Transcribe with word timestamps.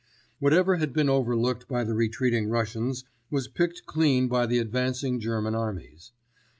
Whatever 0.39 0.77
had 0.77 0.93
been 0.93 1.09
overlooked 1.09 1.67
by 1.67 1.83
the 1.83 1.93
retreating 1.93 2.49
Russians 2.49 3.03
was 3.29 3.47
picked 3.47 3.85
clean 3.85 4.27
by 4.27 4.47
the 4.47 4.57
advancing 4.57 5.19
German 5.19 5.53
armies. 5.53 6.11